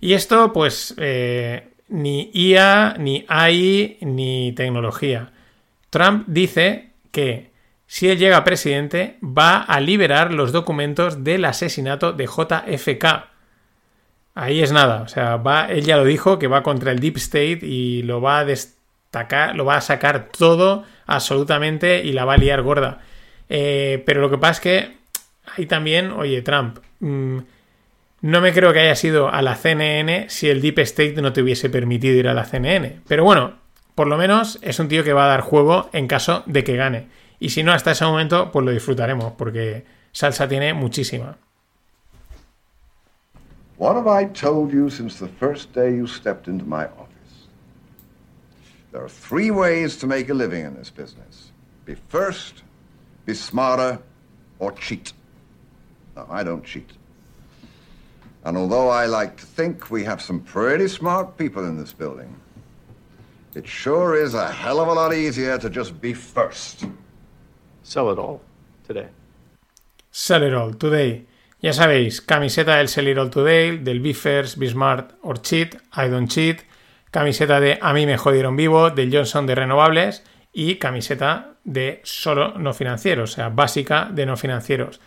Y 0.00 0.12
esto, 0.12 0.52
pues, 0.52 0.94
eh, 0.98 1.68
ni 1.88 2.30
IA, 2.32 2.96
ni 2.98 3.24
AI, 3.28 3.98
ni 4.02 4.52
tecnología. 4.52 5.32
Trump 5.90 6.24
dice 6.26 6.90
que 7.10 7.52
si 7.86 8.08
él 8.08 8.18
llega 8.18 8.44
presidente, 8.44 9.18
va 9.22 9.58
a 9.58 9.80
liberar 9.80 10.32
los 10.32 10.52
documentos 10.52 11.22
del 11.22 11.44
asesinato 11.44 12.12
de 12.12 12.26
JFK. 12.26 13.30
Ahí 14.34 14.62
es 14.62 14.72
nada, 14.72 15.02
o 15.02 15.08
sea, 15.08 15.36
va, 15.36 15.66
él 15.66 15.84
ya 15.84 15.96
lo 15.96 16.04
dijo, 16.04 16.38
que 16.38 16.48
va 16.48 16.64
contra 16.64 16.90
el 16.90 16.98
Deep 16.98 17.18
State 17.18 17.60
y 17.62 18.02
lo 18.02 18.20
va 18.20 18.40
a 18.40 18.44
destacar, 18.44 19.54
lo 19.54 19.64
va 19.64 19.76
a 19.76 19.80
sacar 19.80 20.28
todo 20.36 20.82
absolutamente 21.06 22.02
y 22.04 22.12
la 22.12 22.24
va 22.24 22.34
a 22.34 22.38
liar 22.38 22.62
gorda. 22.62 22.98
Eh, 23.48 24.02
pero 24.04 24.20
lo 24.20 24.30
que 24.30 24.38
pasa 24.38 24.52
es 24.52 24.60
que 24.60 25.03
ahí 25.46 25.66
también, 25.66 26.10
oye, 26.12 26.42
Trump, 26.42 26.78
mm, 27.00 27.38
no 28.22 28.40
me 28.40 28.52
creo 28.52 28.72
que 28.72 28.80
haya 28.80 28.96
sido 28.96 29.28
a 29.28 29.42
la 29.42 29.54
CNN 29.54 30.30
si 30.30 30.48
el 30.48 30.62
Deep 30.62 30.78
State 30.80 31.20
no 31.20 31.32
te 31.32 31.42
hubiese 31.42 31.68
permitido 31.68 32.16
ir 32.16 32.28
a 32.28 32.34
la 32.34 32.44
CNN. 32.44 33.00
Pero 33.06 33.24
bueno, 33.24 33.58
por 33.94 34.06
lo 34.06 34.16
menos 34.16 34.58
es 34.62 34.78
un 34.78 34.88
tío 34.88 35.04
que 35.04 35.12
va 35.12 35.26
a 35.26 35.28
dar 35.28 35.42
juego 35.42 35.90
en 35.92 36.08
caso 36.08 36.42
de 36.46 36.64
que 36.64 36.76
gane. 36.76 37.08
Y 37.38 37.50
si 37.50 37.62
no, 37.62 37.72
hasta 37.72 37.90
ese 37.90 38.04
momento, 38.04 38.50
pues 38.50 38.64
lo 38.64 38.72
disfrutaremos, 38.72 39.32
porque 39.32 39.84
salsa 40.12 40.48
tiene 40.48 40.72
muchísima. 40.72 41.36
What 43.76 43.96
have 43.96 44.08
I 44.08 44.26
told 44.32 44.72
you 44.72 44.88
since 44.88 45.18
the 45.18 45.28
first 45.28 45.74
day 45.74 45.96
you 45.96 46.06
stepped 46.06 46.48
into 46.48 46.64
my 46.64 46.84
office? 46.84 47.48
There 48.92 49.02
are 49.02 49.10
three 49.10 49.50
ways 49.50 49.98
to 49.98 50.06
make 50.06 50.30
a 50.30 50.34
living 50.34 50.64
in 50.64 50.74
this 50.76 50.90
business 50.90 51.52
be 51.84 51.96
first, 52.08 52.62
be 53.26 53.34
smarter, 53.34 53.98
or 54.58 54.72
cheat. 54.72 55.12
No, 56.16 56.26
I 56.30 56.42
don't 56.44 56.64
cheat. 56.64 56.90
And 58.44 58.56
although 58.56 58.88
I 58.88 59.06
like 59.06 59.36
to 59.38 59.46
think 59.46 59.90
we 59.90 60.04
have 60.04 60.20
some 60.20 60.40
pretty 60.40 60.88
smart 60.88 61.36
people 61.36 61.64
in 61.64 61.78
this 61.78 61.92
building, 61.92 62.34
it 63.54 63.66
sure 63.66 64.16
is 64.16 64.34
a 64.34 64.50
hell 64.50 64.80
of 64.80 64.88
a 64.88 64.92
lot 64.92 65.14
easier 65.14 65.58
to 65.58 65.70
just 65.70 66.00
be 66.00 66.12
first. 66.12 66.84
Sell 67.82 68.10
it 68.10 68.18
all 68.18 68.40
today. 68.86 69.08
Sell 70.10 70.42
it 70.42 70.54
all 70.54 70.74
today. 70.74 71.26
Ya 71.64 71.72
sabéis, 71.72 72.20
camiseta 72.20 72.76
del 72.76 72.88
Sell 72.88 73.08
It 73.08 73.16
All 73.16 73.30
Today, 73.30 73.78
del 73.78 74.00
Be 74.00 74.12
First, 74.12 74.58
Be 74.58 74.68
Smart 74.68 75.14
or 75.22 75.40
Cheat, 75.40 75.76
I 75.96 76.10
Don't 76.10 76.28
Cheat, 76.28 76.60
camiseta 77.10 77.58
de 77.58 77.78
A 77.80 77.94
mí 77.94 78.04
me 78.04 78.18
jodieron 78.18 78.54
vivo, 78.54 78.90
del 78.90 79.10
Johnson 79.10 79.46
de 79.46 79.54
Renovables 79.54 80.22
y 80.52 80.74
camiseta 80.74 81.54
de 81.64 82.00
solo 82.04 82.58
no 82.58 82.74
financieros, 82.74 83.32
o 83.32 83.34
sea, 83.34 83.48
básica 83.48 84.10
de 84.12 84.26
no 84.26 84.36
financieros. 84.36 85.00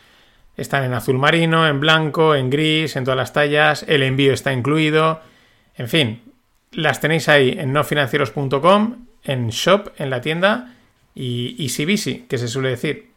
Están 0.58 0.84
en 0.84 0.94
azul 0.94 1.20
marino, 1.20 1.68
en 1.68 1.80
blanco, 1.80 2.34
en 2.36 2.50
gris, 2.50 2.96
en 2.96 3.04
todas 3.04 3.18
las 3.18 3.32
tallas, 3.32 3.86
el 3.88 4.02
envío 4.02 4.34
está 4.34 4.52
incluido, 4.52 5.22
en 5.76 5.88
fin, 5.88 6.22
las 6.72 7.00
tenéis 7.00 7.30
ahí 7.30 7.56
en 7.58 7.72
nofinancieros.com, 7.74 9.06
en 9.24 9.50
shop, 9.50 9.90
en 9.98 10.10
la 10.10 10.22
tienda 10.22 10.74
y 11.14 11.56
easy 11.64 11.86
busy, 11.86 12.26
que 12.28 12.40
se 12.40 12.48
suele 12.48 12.70
decir. 12.70 13.12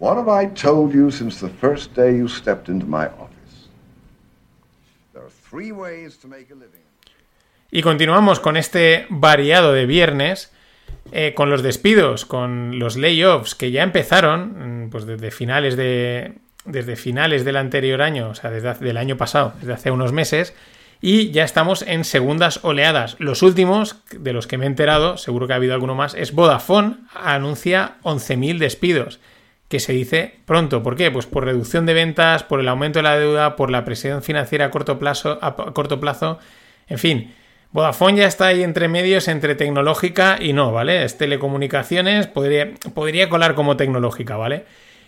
What 0.00 0.16
have 0.16 0.44
I 0.44 0.48
told 0.48 0.92
you 0.92 1.12
since 1.12 1.38
the 1.38 1.52
first 1.60 1.94
day 1.94 2.18
you 2.18 2.28
stepped 2.28 2.68
into 2.68 2.86
my 2.86 3.06
office? 3.06 3.68
There 5.12 5.22
are 5.22 5.30
three 5.48 5.70
ways 5.70 6.18
to 6.18 6.28
make 6.28 6.52
a 6.52 6.56
living. 6.56 6.82
Y 7.70 7.82
continuamos 7.82 8.40
con 8.40 8.56
este 8.56 9.06
variado 9.08 9.72
de 9.72 9.86
viernes, 9.86 10.52
eh, 11.12 11.32
con 11.34 11.48
los 11.48 11.62
despidos, 11.62 12.26
con 12.26 12.78
los 12.80 12.96
layoffs 12.96 13.54
que 13.54 13.70
ya 13.70 13.82
empezaron 13.82 14.86
mm, 14.86 14.90
pues 14.90 15.06
desde 15.06 15.30
finales 15.30 15.76
de 15.76 16.34
desde 16.64 16.96
finales 16.96 17.44
del 17.44 17.56
anterior 17.56 18.02
año, 18.02 18.28
o 18.30 18.34
sea, 18.34 18.50
desde 18.50 18.68
hace- 18.70 18.84
del 18.84 18.96
año 18.96 19.16
pasado, 19.16 19.52
desde 19.60 19.72
hace 19.72 19.90
unos 19.90 20.12
meses, 20.12 20.54
y 21.00 21.32
ya 21.32 21.42
estamos 21.44 21.82
en 21.82 22.04
segundas 22.04 22.60
oleadas. 22.62 23.16
Los 23.18 23.42
últimos, 23.42 23.96
de 24.12 24.32
los 24.32 24.46
que 24.46 24.58
me 24.58 24.64
he 24.64 24.68
enterado, 24.68 25.16
seguro 25.16 25.46
que 25.48 25.52
ha 25.52 25.56
habido 25.56 25.74
alguno 25.74 25.94
más, 25.96 26.14
es 26.14 26.32
Vodafone 26.32 26.96
anuncia 27.14 27.94
11.000 28.02 28.58
despidos, 28.60 29.18
que 29.68 29.80
se 29.80 29.92
dice 29.92 30.36
pronto. 30.44 30.82
¿Por 30.84 30.94
qué? 30.96 31.10
Pues 31.10 31.26
por 31.26 31.44
reducción 31.44 31.86
de 31.86 31.94
ventas, 31.94 32.44
por 32.44 32.60
el 32.60 32.68
aumento 32.68 33.00
de 33.00 33.02
la 33.04 33.18
deuda, 33.18 33.56
por 33.56 33.70
la 33.70 33.84
presión 33.84 34.22
financiera 34.22 34.66
a 34.66 34.70
corto 34.70 34.98
plazo, 34.98 35.38
a 35.42 35.56
corto 35.56 35.98
plazo 35.98 36.38
en 36.88 36.98
fin. 36.98 37.34
Vodafone 37.72 38.18
ya 38.18 38.26
está 38.26 38.48
ahí 38.48 38.62
entre 38.62 38.86
medios 38.86 39.28
entre 39.28 39.54
tecnológica 39.54 40.36
y 40.38 40.52
no, 40.52 40.72
¿vale? 40.72 41.04
Es 41.04 41.16
telecomunicaciones, 41.16 42.26
podría, 42.26 42.70
podría 42.94 43.30
colar 43.30 43.54
como 43.54 43.78
tecnológica, 43.78 44.36
¿vale? 44.36 44.66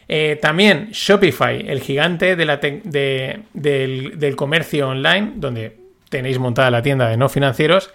Eh, 0.08 0.38
también 0.40 0.90
Shopify, 0.92 1.64
el 1.68 1.80
gigante 1.80 2.36
de 2.36 2.44
la 2.44 2.58
de- 2.58 3.40
del, 3.52 4.36
comercio 4.36 4.88
online, 4.88 5.32
donde 5.36 5.76
tenéis 6.08 6.38
montada 6.38 6.70
la 6.70 6.82
tienda 6.82 7.08
de 7.08 7.16
no 7.16 7.28
financieros, 7.28 7.90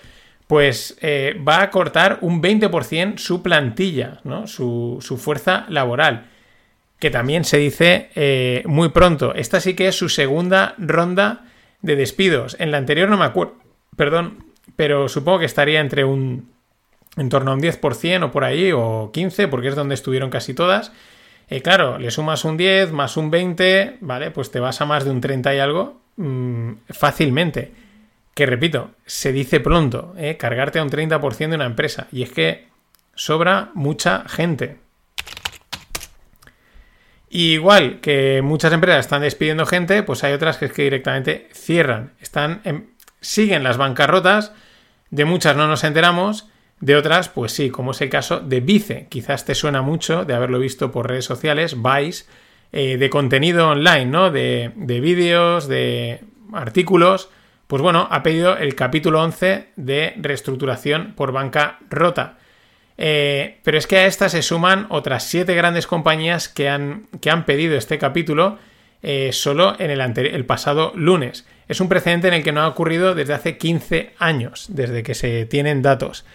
pues 0.48 0.98
eh, 1.02 1.40
va 1.48 1.62
a 1.62 1.70
cortar 1.70 2.18
un 2.22 2.42
20% 2.42 3.18
su 3.18 3.44
plantilla, 3.44 4.20
¿no? 4.24 4.48
su, 4.48 4.98
su 5.00 5.18
fuerza 5.18 5.66
laboral, 5.70 6.26
que 6.98 7.12
también 7.12 7.44
se 7.46 7.58
dice 7.58 8.10
eh, 8.16 8.64
muy 8.66 8.90
pronto. 8.90 9.36
Esta 9.36 9.60
sí 9.60 9.76
que 9.76 9.88
es 9.88 9.96
su 9.96 10.10
segunda 10.10 10.74
ronda 10.80 11.46
de 11.82 11.96
despidos. 11.96 12.58
En 12.60 12.72
la 12.72 12.78
anterior 12.78 13.08
no 13.08 13.18
me 13.18 13.26
acuerdo, 13.26 13.54
perdón, 13.96 14.44
pero 14.76 15.08
supongo 15.08 15.40
que 15.40 15.46
estaría 15.46 15.80
entre 15.80 16.04
un 16.04 16.50
en 17.18 17.30
torno 17.30 17.52
a 17.52 17.54
un 17.54 17.62
10% 17.62 18.24
o 18.24 18.32
por 18.32 18.44
ahí, 18.44 18.72
o 18.72 19.12
15%, 19.12 19.50
porque 19.50 19.68
es 19.68 19.76
donde 19.76 19.96
estuvieron 19.96 20.30
casi 20.30 20.54
todas. 20.54 20.92
Eh, 21.50 21.62
claro, 21.62 21.98
le 21.98 22.12
sumas 22.12 22.46
un 22.46 22.58
10 22.58 22.92
más 22.92 23.18
un 23.18 23.32
20, 23.32 23.98
¿vale? 24.02 24.32
Pues 24.32 24.52
te 24.52 24.60
vas 24.60 24.80
a 24.82 24.86
más 24.86 25.04
de 25.04 25.12
un 25.12 25.20
30 25.22 25.56
y 25.56 25.60
algo 25.60 26.00
mm, 26.18 26.72
fácilmente. 26.90 27.72
Que 28.36 28.46
repito, 28.46 28.92
se 29.06 29.32
dice 29.32 29.60
pronto, 29.60 30.14
¿eh? 30.18 30.38
cargarte 30.38 30.80
a 30.80 30.84
un 30.84 30.90
30% 30.90 31.50
de 31.50 31.56
una 31.56 31.66
empresa. 31.66 32.08
Y 32.12 32.22
es 32.24 32.32
que 32.32 32.68
sobra 33.16 33.72
mucha 33.74 34.24
gente. 34.28 34.78
Y 37.32 37.54
igual 37.54 38.00
que 38.02 38.42
muchas 38.44 38.74
empresas 38.74 39.02
están 39.06 39.22
despidiendo 39.22 39.66
gente, 39.66 40.02
pues 40.04 40.24
hay 40.24 40.34
otras 40.34 40.58
que 40.58 40.66
es 40.66 40.72
que 40.74 40.84
directamente 40.84 41.48
cierran. 41.54 42.14
Están 42.22 42.62
en- 42.64 42.92
siguen 43.22 43.64
las 43.64 43.78
bancarrotas, 43.78 44.52
de 45.12 45.26
muchas 45.26 45.56
no 45.56 45.68
nos 45.68 45.84
enteramos, 45.84 46.49
de 46.82 46.96
otras, 46.96 47.30
pues 47.30 47.52
sí, 47.52 47.70
como 47.70 47.92
es 47.92 48.02
el 48.02 48.10
caso 48.10 48.40
de 48.40 48.62
Vice. 48.62 49.08
Quizás 49.10 49.46
te 49.46 49.56
suena 49.56 49.82
mucho 49.82 50.26
de 50.26 50.34
haberlo 50.34 50.60
visto 50.60 50.92
por 50.92 51.08
redes 51.08 51.26
sociales, 51.26 51.76
Vice, 51.82 52.26
eh, 52.72 52.98
de 52.98 53.10
contenido 53.10 53.70
online, 53.70 54.06
¿no? 54.06 54.32
De, 54.32 54.72
de 54.76 55.00
vídeos, 55.00 55.68
de 55.68 56.22
artículos. 56.54 57.30
Pues 57.68 57.82
bueno, 57.82 58.08
ha 58.10 58.24
pedido 58.24 58.58
el 58.58 58.76
capítulo 58.76 59.22
11 59.22 59.70
de 59.76 60.14
reestructuración 60.18 61.14
por 61.16 61.32
banca 61.32 61.80
rota. 61.90 62.38
Eh, 62.98 63.60
pero 63.64 63.78
es 63.78 63.88
que 63.88 63.98
a 63.98 64.08
esta 64.08 64.28
se 64.28 64.42
suman 64.42 64.88
otras 64.90 65.24
siete 65.24 65.56
grandes 65.56 65.88
compañías 65.88 66.50
que 66.50 66.68
han, 66.68 67.08
que 67.22 67.30
han 67.30 67.46
pedido 67.46 67.78
este 67.78 67.98
capítulo 67.98 68.58
eh, 69.02 69.32
solo 69.32 69.76
en 69.80 69.90
el, 69.90 70.02
el 70.02 70.46
pasado 70.46 70.92
lunes. 70.96 71.48
Es 71.70 71.80
un 71.80 71.88
precedente 71.88 72.28
en 72.28 72.34
el 72.34 72.44
que 72.44 72.52
no 72.52 72.62
ha 72.62 72.68
ocurrido 72.68 73.16
desde 73.16 73.34
hace 73.34 73.58
15 73.58 74.14
años, 74.20 74.66
desde 74.70 75.04
que 75.04 75.16
se 75.16 75.46
tienen 75.46 75.82
datos. 75.82 76.26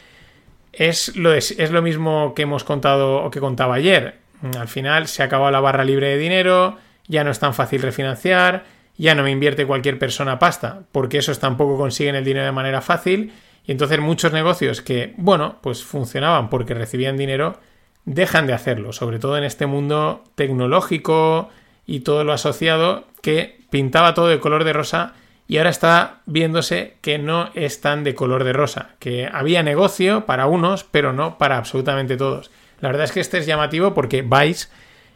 Es 0.78 1.16
lo, 1.16 1.32
es, 1.34 1.52
es 1.52 1.70
lo 1.70 1.82
mismo 1.82 2.34
que 2.34 2.42
hemos 2.42 2.64
contado 2.64 3.22
o 3.24 3.30
que 3.30 3.40
contaba 3.40 3.76
ayer. 3.76 4.18
Al 4.58 4.68
final 4.68 5.08
se 5.08 5.22
ha 5.22 5.26
acabado 5.26 5.50
la 5.50 5.60
barra 5.60 5.84
libre 5.84 6.08
de 6.08 6.18
dinero, 6.18 6.78
ya 7.06 7.24
no 7.24 7.30
es 7.30 7.38
tan 7.38 7.54
fácil 7.54 7.82
refinanciar, 7.82 8.64
ya 8.96 9.14
no 9.14 9.22
me 9.22 9.30
invierte 9.30 9.66
cualquier 9.66 9.98
persona 9.98 10.38
pasta, 10.38 10.82
porque 10.92 11.18
esos 11.18 11.38
tampoco 11.38 11.76
consiguen 11.76 12.14
el 12.14 12.24
dinero 12.24 12.46
de 12.46 12.52
manera 12.52 12.80
fácil. 12.80 13.32
Y 13.66 13.72
entonces 13.72 13.98
muchos 13.98 14.32
negocios 14.32 14.82
que, 14.82 15.14
bueno, 15.16 15.56
pues 15.62 15.82
funcionaban 15.82 16.50
porque 16.50 16.74
recibían 16.74 17.16
dinero, 17.16 17.58
dejan 18.04 18.46
de 18.46 18.52
hacerlo, 18.52 18.92
sobre 18.92 19.18
todo 19.18 19.38
en 19.38 19.44
este 19.44 19.66
mundo 19.66 20.22
tecnológico 20.34 21.48
y 21.86 22.00
todo 22.00 22.24
lo 22.24 22.32
asociado 22.32 23.04
que 23.22 23.58
pintaba 23.70 24.14
todo 24.14 24.28
de 24.28 24.40
color 24.40 24.64
de 24.64 24.74
rosa 24.74 25.14
y 25.46 25.58
ahora 25.58 25.70
está 25.70 26.20
viéndose 26.26 26.96
que 27.00 27.18
no 27.18 27.50
es 27.54 27.80
tan 27.80 28.04
de 28.04 28.14
color 28.14 28.44
de 28.44 28.52
rosa, 28.52 28.90
que 28.98 29.28
había 29.30 29.62
negocio 29.62 30.24
para 30.26 30.46
unos, 30.46 30.84
pero 30.84 31.12
no 31.12 31.36
para 31.38 31.58
absolutamente 31.58 32.16
todos. 32.16 32.50
La 32.80 32.88
verdad 32.88 33.04
es 33.04 33.12
que 33.12 33.20
este 33.20 33.38
es 33.38 33.46
llamativo 33.46 33.94
porque 33.94 34.22
Vice, 34.22 34.68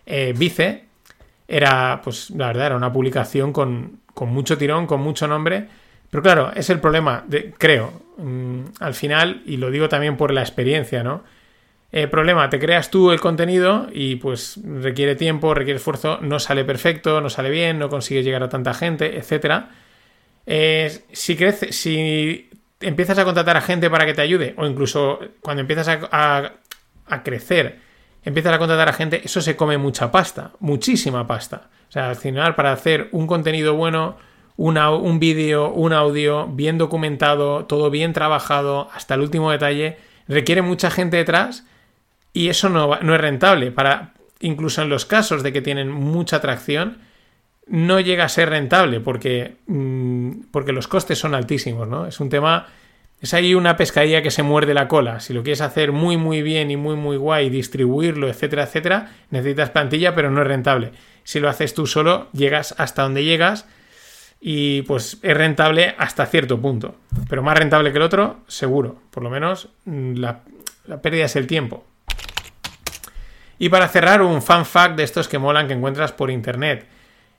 eh, 0.07 0.35
Vice, 0.37 0.85
era, 1.47 2.01
pues 2.05 2.31
la 2.31 2.49
verdad, 2.49 2.67
era 2.67 2.77
una 2.77 2.93
publicación 2.93 3.53
con, 3.53 4.01
con 4.13 4.29
mucho 4.29 4.59
tirón, 4.59 4.87
con 4.87 5.01
mucho 5.01 5.27
nombre, 5.27 5.69
pero 6.11 6.23
claro, 6.23 6.53
es 6.55 6.71
el 6.71 6.81
problema, 6.81 7.25
de, 7.27 7.53
creo, 7.57 7.93
mm, 8.19 8.61
al 8.81 8.95
final, 8.95 9.43
y 9.47 9.57
lo 9.57 9.71
digo 9.71 9.89
también 9.89 10.17
por 10.17 10.33
la 10.33 10.43
experiencia, 10.43 11.03
¿no? 11.03 11.23
El 11.91 12.11
problema, 12.11 12.51
te 12.51 12.59
creas 12.59 12.91
tú 12.91 13.13
el 13.13 13.21
contenido 13.21 13.89
y 13.91 14.17
pues 14.17 14.61
requiere 14.63 15.17
tiempo, 15.17 15.55
requiere 15.55 15.79
esfuerzo, 15.79 16.19
no 16.21 16.39
sale 16.39 16.65
perfecto, 16.65 17.23
no 17.23 17.31
sale 17.31 17.49
bien, 17.49 17.79
no 17.79 17.89
consigues 17.89 18.27
llegar 18.27 18.43
a 18.43 18.51
tanta 18.51 18.75
gente, 18.75 19.17
etcétera. 19.17 19.71
Eh, 20.51 21.05
si, 21.13 21.37
crece, 21.37 21.73
si 21.73 22.49
empiezas 22.81 23.19
a 23.19 23.25
contratar 23.25 23.59
a 23.59 23.61
gente 23.61 23.91
para 23.91 24.07
que 24.07 24.15
te 24.15 24.23
ayude, 24.23 24.55
o 24.57 24.65
incluso 24.67 25.21
cuando 25.43 25.61
empiezas 25.61 25.89
a, 26.11 26.53
crecer, 27.23 27.81
empiezas 28.25 28.55
a 28.55 28.59
contratar 28.59 28.89
a 28.89 28.95
gente, 28.95 29.21
eso 29.23 29.43
se 29.43 29.57
come 29.57 29.77
mucha 29.77 30.11
pasta, 30.11 30.53
muchísima 30.61 31.27
pasta. 31.27 31.69
O 31.91 31.93
sea, 31.93 32.09
al 32.09 32.17
final, 32.17 32.55
para 32.55 32.73
hacer 32.73 33.11
un 33.13 33.27
contenido 33.27 33.75
bueno, 33.75 34.17
un 34.57 35.19
vídeo, 35.21 35.71
un 35.71 35.93
audio 35.93 36.47
bien 36.47 36.79
documentado, 36.79 37.67
todo 37.67 37.91
bien 37.91 38.15
trabajado, 38.15 38.89
hasta 38.95 39.17
el 39.17 39.21
último 39.21 39.51
detalle, 39.51 39.99
requiere 40.29 40.63
mucha 40.63 40.91
gente 40.91 41.19
detrás 41.19 41.67
y 42.33 42.49
eso 42.49 42.71
no, 42.71 42.99
no 43.03 43.15
es 43.15 43.21
rentable. 43.21 43.71
Para, 43.71 44.15
incluso 44.41 44.81
en 44.81 44.89
los 44.89 45.05
casos 45.05 45.43
de 45.43 45.53
que 45.53 45.61
tienen 45.61 45.91
mucha 45.91 46.37
atracción, 46.37 47.03
no 47.69 48.01
llega 48.01 48.25
a 48.25 48.29
ser 48.29 48.51
rentable 48.51 49.01
porque, 49.01 49.57
mm, 49.67 50.43
porque 50.51 50.73
los 50.73 50.89
costes 50.89 51.19
son 51.19 51.35
altísimos, 51.35 51.87
¿no? 51.87 52.07
Es 52.07 52.21
un 52.21 52.29
tema. 52.29 52.67
Es 53.21 53.35
ahí 53.35 53.55
una 53.55 53.77
pescadilla 53.77 54.23
que 54.23 54.31
se 54.31 54.45
muerde 54.45 54.75
la 54.75 54.87
cola. 54.87 55.19
Si 55.19 55.33
lo 55.33 55.43
quieres 55.43 55.61
hacer 55.61 55.91
muy, 55.91 56.17
muy 56.17 56.41
bien 56.41 56.71
y 56.71 56.77
muy, 56.77 56.95
muy 56.95 57.17
guay, 57.17 57.51
distribuirlo, 57.51 58.29
etcétera, 58.29 58.63
etcétera, 58.63 59.11
necesitas 59.31 59.71
plantilla, 59.71 60.15
pero 60.15 60.31
no 60.31 60.41
es 60.43 60.47
rentable. 60.47 60.93
Si 61.25 61.41
lo 61.41 61.49
haces 61.49 61.75
tú 61.75 61.87
solo, 61.87 62.29
llegas 62.33 62.77
hasta 62.79 63.03
donde 63.03 63.25
llegas 63.25 63.67
y 64.41 64.83
pues 64.83 65.19
es 65.23 65.37
rentable 65.37 65.97
hasta 65.99 66.27
cierto 66.27 66.61
punto. 66.61 66.95
Pero 67.29 67.43
más 67.43 67.59
rentable 67.59 67.91
que 67.91 67.99
el 67.99 68.05
otro, 68.05 68.39
seguro. 68.47 69.01
Por 69.11 69.25
lo 69.25 69.31
menos 69.31 69.69
mm, 69.85 70.15
la, 70.15 70.43
la 70.87 71.03
pérdida 71.03 71.25
es 71.25 71.35
el 71.35 71.49
tiempo. 71.49 71.85
Y 73.59 73.69
para 73.69 73.89
cerrar, 73.89 74.23
un 74.23 74.41
fan 74.43 74.65
fact 74.65 74.97
de 74.97 75.03
estos 75.03 75.27
que 75.27 75.39
molan 75.39 75.67
que 75.67 75.75
encuentras 75.75 76.13
por 76.13 76.31
internet. 76.31 76.87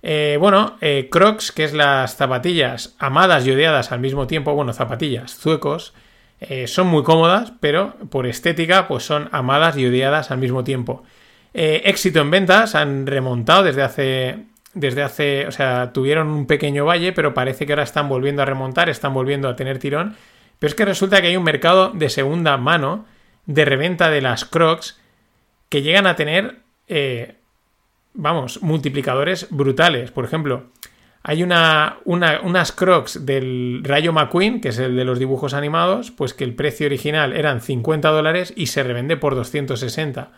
Eh, 0.01 0.38
bueno, 0.39 0.77
eh, 0.82 1.10
Crocs, 1.12 1.51
que 1.51 1.65
es 1.65 1.74
las 1.74 2.15
zapatillas 2.15 2.96
amadas 3.00 3.46
y 3.46 3.51
odiadas 3.51 3.91
al 3.91 4.00
mismo 4.00 4.27
tiempo, 4.27 4.53
bueno, 4.53 4.74
zapatillas, 4.74 5.36
zuecos, 5.36 5.94
eh, 6.39 6.68
son 6.68 6.88
muy 6.88 7.03
cómodas, 7.03 7.51
pero 7.60 7.96
por 8.10 8.25
estética, 8.25 8.88
pues 8.88 9.03
son 9.03 9.27
amadas 9.32 9.77
y 9.77 9.86
odiadas 9.86 10.32
al 10.32 10.38
mismo 10.38 10.63
tiempo. 10.63 11.03
Éxito 11.51 12.22
en 12.22 12.32
ventas, 12.32 12.75
han 12.75 13.08
remontado 13.08 13.63
desde 13.63 13.82
hace, 13.82 14.46
desde 14.74 15.01
hace, 15.01 15.48
o 15.48 15.51
sea, 15.51 15.91
tuvieron 15.91 16.27
un 16.27 16.46
pequeño 16.46 16.86
valle, 16.86 17.12
pero 17.12 17.34
parece 17.34 17.65
que 17.65 17.74
ahora 17.74 17.84
están 17.84 18.08
volviendo 18.08 18.44
a 18.44 18.46
remontar, 18.46 18.88
están 18.88 19.13
volviendo 19.13 19.50
a 19.50 19.56
tener 19.56 19.79
tirón. 19.79 20.15
Pero 20.60 20.70
es 20.70 20.75
que 20.75 20.86
resulta 20.86 21.22
que 21.22 21.27
hay 21.27 21.38
un 21.38 21.44
mercado 21.44 21.89
de 21.89 22.10
segunda 22.10 22.56
mano 22.58 23.06
de 23.46 23.65
reventa 23.65 24.10
de 24.12 24.22
las 24.22 24.46
Crocs 24.46 25.01
que 25.70 25.82
llegan 25.82 26.06
a 26.06 26.15
tener, 26.15 26.60
vamos, 28.13 28.61
multiplicadores 28.61 29.47
brutales. 29.49 30.11
Por 30.11 30.25
ejemplo, 30.25 30.67
Hay 31.21 31.43
una, 31.43 31.97
una- 32.05 32.39
unas 32.43 32.71
crocs 32.71 33.25
del 33.25 33.81
Rayo 33.83 34.13
McQueen, 34.13 34.61
que 34.61 34.69
es 34.69 34.79
el 34.79 34.95
de 34.95 35.03
los 35.03 35.19
dibujos 35.19 35.53
animados, 35.53 36.11
pues 36.11 36.33
que 36.33 36.45
el 36.45 36.55
precio 36.55 36.85
original 36.87 37.33
eran 37.33 37.59
50 37.59 38.07
dólares 38.09 38.53
y 38.55 38.67
se 38.67 38.83
revende 38.83 39.17
por 39.17 39.35
260. 39.35 40.31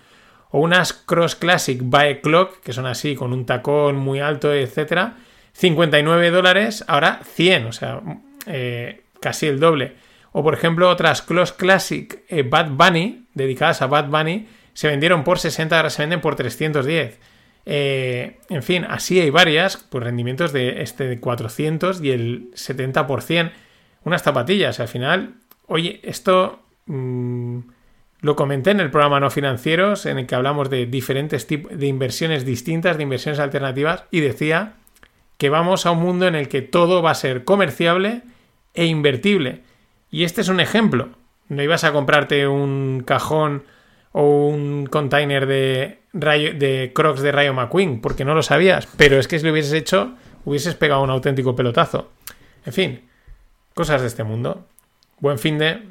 O 0.50 0.60
unas 0.60 0.92
Cross 0.94 1.36
Classic 1.36 1.80
Bae 1.84 2.20
Clock, 2.22 2.62
que 2.62 2.74
son 2.74 2.88
así, 2.88 3.14
con 3.16 3.32
un 3.32 3.46
tacón 3.46 3.96
muy 3.98 4.22
alto, 4.22 4.52
etcétera, 4.52 5.18
59 5.54 6.32
dólares, 6.32 6.84
ahora 6.88 7.20
100, 7.24 7.66
o 7.68 7.72
sea, 7.74 8.02
eh, 8.48 9.04
casi 9.22 9.46
el 9.46 9.60
doble. 9.60 9.94
O 10.32 10.42
por 10.44 10.56
ejemplo, 10.56 10.90
otras 10.90 11.22
Cross 11.22 11.54
Classic 11.54 12.24
eh, 12.28 12.42
Bad 12.42 12.72
Bunny, 12.72 13.28
dedicadas 13.36 13.84
a 13.84 13.88
Bad 13.88 14.08
Bunny, 14.10 14.48
se 14.74 14.88
vendieron 14.88 15.24
por 15.24 15.38
60, 15.38 15.78
ahora 15.78 15.92
se 15.92 16.02
venden 16.02 16.22
por 16.22 16.36
310. 16.36 17.20
Eh, 17.66 18.40
en 18.50 18.64
fin, 18.64 18.86
así 18.90 19.20
hay 19.20 19.30
varias, 19.30 19.78
pues 19.78 20.04
rendimientos 20.04 20.52
de 20.54 20.82
este 20.82 21.06
de 21.06 21.20
400 21.20 22.02
y 22.02 22.12
el 22.12 22.52
70%. 22.54 23.52
Unas 24.04 24.24
zapatillas, 24.24 24.80
al 24.80 24.88
final, 24.88 25.36
oye, 25.68 26.00
esto 26.04 26.60
mm, 26.88 27.60
lo 28.22 28.36
comenté 28.36 28.72
en 28.72 28.80
el 28.80 28.90
programa 28.90 29.20
No 29.20 29.30
Financieros, 29.30 30.06
en 30.06 30.18
el 30.18 30.28
que 30.28 30.36
hablamos 30.36 30.70
de 30.70 30.86
diferentes 30.86 31.46
tipos 31.48 31.78
de 31.78 31.88
inversiones 31.88 32.46
distintas, 32.46 32.98
de 32.98 33.04
inversiones 33.04 33.40
alternativas, 33.40 34.06
y 34.12 34.22
decía 34.22 34.74
que 35.38 35.50
vamos 35.50 35.86
a 35.86 35.92
un 35.92 36.00
mundo 36.00 36.28
en 36.28 36.36
el 36.36 36.48
que 36.48 36.62
todo 36.62 37.02
va 37.02 37.12
a 37.12 37.16
ser 37.16 37.44
comerciable 37.44 38.22
e 38.74 38.86
invertible. 38.86 39.62
Y 40.12 40.24
este 40.24 40.42
es 40.42 40.50
un 40.50 40.60
ejemplo. 40.60 41.10
No 41.48 41.64
ibas 41.64 41.84
a 41.84 41.94
comprarte 41.94 42.48
un 42.48 43.04
cajón 43.06 43.64
o 44.12 44.48
un 44.48 44.86
container 44.86 45.48
de, 45.48 46.01
rayo- 46.14 46.54
de 46.54 46.92
Crocs 46.94 47.22
de 47.22 47.32
Rayo 47.32 47.54
McQueen, 47.54 48.02
porque 48.02 48.26
no 48.26 48.34
lo 48.36 48.44
sabías. 48.44 48.88
Pero 48.98 49.18
es 49.20 49.28
que 49.28 49.40
si 49.40 49.46
lo 49.46 49.52
hubieses 49.52 49.74
hecho, 49.74 50.16
hubieses 50.46 50.76
pegado 50.76 51.02
un 51.04 51.10
auténtico 51.10 51.56
pelotazo. 51.56 52.12
En 52.66 52.74
fin, 52.74 53.10
cosas 53.74 54.02
de 54.02 54.08
este 54.08 54.24
mundo. 54.24 54.66
Buen 55.20 55.38
fin 55.40 55.58
de... 55.58 55.82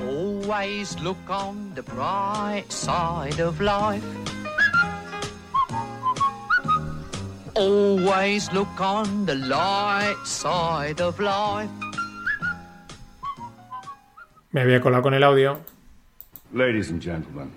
Always 0.00 0.98
look 1.00 1.18
on 1.28 1.74
the 1.74 1.82
bright 1.82 2.70
side 2.70 3.40
of 3.42 3.60
life. 3.60 4.04
Always 7.54 8.52
look 8.52 8.68
on 8.80 9.26
the 9.26 9.34
light 9.34 10.16
side 10.24 11.00
of 11.02 11.18
life. 11.18 11.70
Me 14.52 14.60
había 14.60 14.80
colado 14.80 15.02
con 15.02 15.14
el 15.14 15.24
audio. 15.24 15.60
Ladies 16.52 16.90
and 16.90 17.02
gentlemen, 17.02 17.50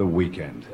the 0.00 0.06
weekend. 0.06 0.64